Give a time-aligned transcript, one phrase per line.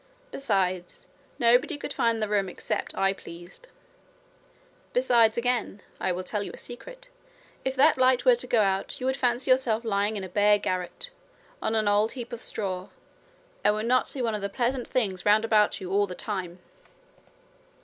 [0.31, 1.05] Besides,
[1.37, 3.67] nobody could find the room except I pleased.
[4.93, 7.09] Besides, again I will tell you a secret
[7.63, 10.57] if that light were to go out you would fancy yourself lying in a bare
[10.57, 11.11] garret,
[11.61, 12.87] on a heap of old straw,
[13.63, 16.57] and would not see one of the pleasant things round about you all the time.'